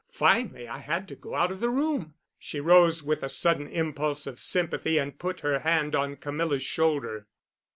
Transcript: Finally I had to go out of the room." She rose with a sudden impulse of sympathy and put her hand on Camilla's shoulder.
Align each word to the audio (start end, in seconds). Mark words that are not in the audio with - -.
Finally 0.09 0.67
I 0.67 0.79
had 0.79 1.07
to 1.09 1.15
go 1.15 1.35
out 1.35 1.51
of 1.51 1.59
the 1.59 1.69
room." 1.69 2.15
She 2.39 2.59
rose 2.59 3.03
with 3.03 3.21
a 3.21 3.29
sudden 3.29 3.67
impulse 3.67 4.25
of 4.25 4.39
sympathy 4.39 4.97
and 4.97 5.19
put 5.19 5.41
her 5.41 5.59
hand 5.59 5.93
on 5.95 6.15
Camilla's 6.15 6.63
shoulder. 6.63 7.27